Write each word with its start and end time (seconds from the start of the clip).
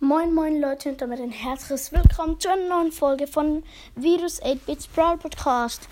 Moin 0.00 0.32
moin 0.32 0.60
Leute 0.60 0.90
und 0.90 1.02
damit 1.02 1.20
ein 1.20 1.32
herzliches 1.32 1.90
Willkommen 1.90 2.38
zu 2.38 2.48
einer 2.48 2.68
neuen 2.68 2.92
Folge 2.92 3.26
von 3.26 3.64
Virus 3.96 4.40
8-Bits 4.40 4.86
Brawl 4.86 5.18
Podcast. 5.18 5.88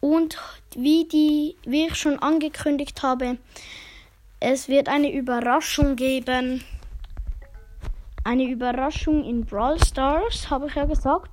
Und 0.00 0.36
wie, 0.74 1.06
die, 1.06 1.54
wie 1.64 1.86
ich 1.86 1.94
schon 1.94 2.18
angekündigt 2.18 3.04
habe, 3.04 3.38
es 4.40 4.66
wird 4.66 4.88
eine 4.88 5.12
Überraschung 5.12 5.94
geben. 5.94 6.64
Eine 8.24 8.42
Überraschung 8.42 9.22
in 9.22 9.44
Brawl 9.44 9.78
Stars, 9.84 10.50
habe 10.50 10.66
ich 10.66 10.74
ja 10.74 10.86
gesagt. 10.86 11.30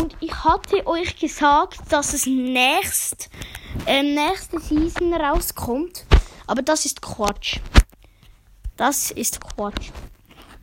Und 0.00 0.16
ich 0.20 0.32
hatte 0.44 0.86
euch 0.86 1.14
gesagt, 1.18 1.78
dass 1.90 2.14
es 2.14 2.24
nächst, 2.24 3.28
äh, 3.84 4.02
nächste 4.02 4.60
Season 4.60 5.12
rauskommt. 5.12 6.06
Aber 6.46 6.62
das 6.62 6.86
ist 6.86 7.02
Quatsch. 7.02 7.58
Das 8.78 9.10
ist 9.10 9.42
Quatsch. 9.42 9.90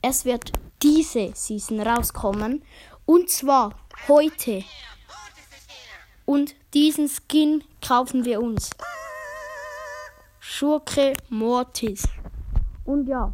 Es 0.01 0.25
wird 0.25 0.51
diese 0.83 1.31
Season 1.35 1.79
rauskommen. 1.79 2.63
Und 3.05 3.29
zwar 3.29 3.75
heute. 4.07 4.63
Und 6.25 6.55
diesen 6.73 7.09
Skin 7.09 7.63
kaufen 7.85 8.25
wir 8.25 8.41
uns. 8.41 8.69
Schurke 10.39 11.13
Mortis. 11.29 12.07
Und 12.85 13.07
ja, 13.07 13.33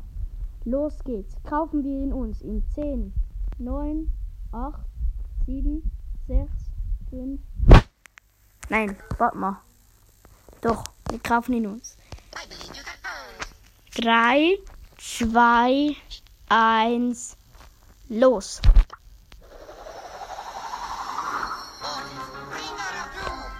los 0.65 0.93
geht's. 1.03 1.35
Kaufen 1.43 1.83
wir 1.83 1.91
ihn 1.91 2.13
uns 2.13 2.41
in 2.41 2.63
10, 2.73 3.13
9, 3.59 4.11
8, 4.51 4.79
7, 5.45 5.91
6, 6.27 6.51
5. 7.09 7.41
Nein, 8.69 8.97
warte 9.17 9.37
mal. 9.37 9.61
Doch, 10.61 10.83
wir 11.09 11.19
kaufen 11.19 11.53
ihn 11.53 11.67
uns. 11.67 11.97
3, 13.95 14.57
2, 14.97 15.95
1, 15.95 16.26
los. 18.09 18.61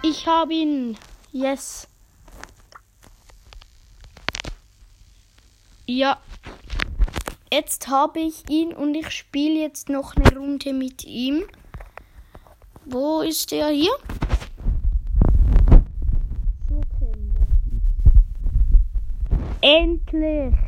Ich 0.02 0.26
habe 0.26 0.54
ihn. 0.54 0.96
Yes. 1.32 1.86
Ja. 5.86 6.18
Jetzt 7.52 7.88
habe 7.88 8.20
ich 8.20 8.48
ihn 8.48 8.72
und 8.72 8.94
ich 8.94 9.10
spiele 9.10 9.60
jetzt 9.60 9.88
noch 9.88 10.16
eine 10.16 10.36
Runde 10.36 10.72
mit 10.72 11.04
ihm. 11.04 11.44
Wo 12.84 13.20
ist 13.20 13.52
er 13.52 13.68
hier? 13.68 13.92
Endlich! 19.60 20.67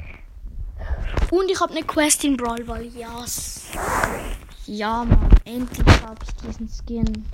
Und 1.30 1.48
ich 1.48 1.60
habe 1.60 1.72
eine 1.72 1.84
Quest 1.84 2.24
in 2.24 2.36
Brawl 2.36 2.64
Ball. 2.64 2.84
Yes. 2.86 3.70
Ja, 4.66 5.04
Mann. 5.04 5.30
Endlich 5.44 6.02
habe 6.02 6.18
ich 6.24 6.34
diesen 6.34 6.68
Skin. 6.68 7.24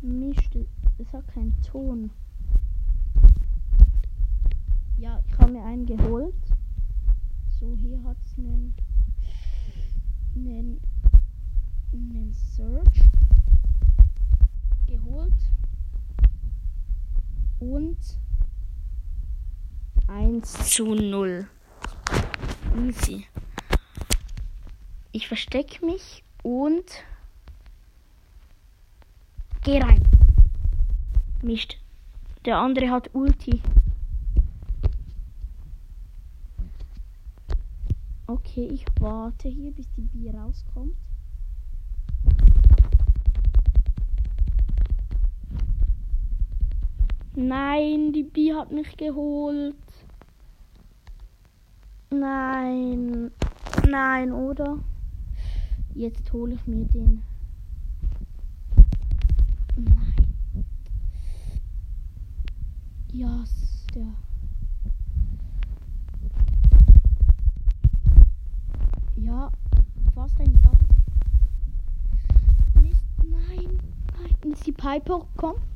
Mist, 0.00 0.56
es 0.98 1.12
hat 1.12 1.28
keinen 1.28 1.54
Ton. 1.62 2.10
Ja, 4.98 5.20
ich 5.26 5.38
habe 5.38 5.52
mir 5.52 5.64
einen 5.64 5.86
geholt. 5.86 6.34
So, 7.60 7.76
hier 7.76 8.02
hat 8.02 8.16
es 8.24 8.38
einen, 8.38 8.74
einen, 11.92 12.32
Search 12.56 13.08
geholt. 14.86 15.32
Und 17.62 17.96
1 20.08 20.74
zu 20.74 20.96
0. 20.96 21.48
Easy. 22.76 23.28
Ich 25.12 25.28
verstecke 25.28 25.86
mich 25.86 26.24
und 26.42 27.04
geh 29.62 29.78
rein. 29.78 30.02
Mist. 31.40 31.76
Der 32.44 32.58
andere 32.58 32.90
hat 32.90 33.10
Ulti. 33.14 33.62
Okay, 38.26 38.66
ich 38.72 38.84
warte 38.98 39.48
hier, 39.48 39.70
bis 39.70 39.86
die 39.92 40.00
Bier 40.00 40.34
rauskommt. 40.34 40.96
Nein, 47.34 48.12
die 48.12 48.24
Bi 48.24 48.52
hat 48.52 48.70
mich 48.72 48.94
geholt. 48.98 49.74
Nein. 52.10 53.30
Nein, 53.88 54.32
oder? 54.32 54.78
Jetzt 55.94 56.30
hole 56.30 56.54
ich 56.54 56.66
mir 56.66 56.84
den. 56.84 57.22
Nein. 59.76 60.14
Ja, 63.12 63.40
yes, 63.40 63.86
der. 63.94 64.12
Ja, 69.16 69.50
fast 70.14 70.38
ein 70.38 70.52
Double. 70.60 70.78
Mist, 72.82 73.02
nein. 73.24 73.78
Nein, 74.18 74.52
ist 74.52 74.66
die 74.66 74.72
Piper 74.72 75.20
gekommen? 75.34 75.71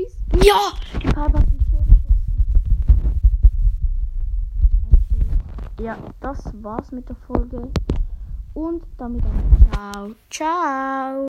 Schieß. 0.00 0.44
Ja! 0.44 0.72
Die 1.02 1.08
Tor 1.08 1.26
Okay. 1.26 1.44
Ja, 5.82 5.96
das 6.20 6.38
war's 6.62 6.90
mit 6.92 7.08
der 7.08 7.16
Folge. 7.26 7.68
Und 8.54 8.82
damit 8.98 9.22
auch. 9.24 9.72
Ciao. 9.72 10.10
Ciao. 10.30 11.18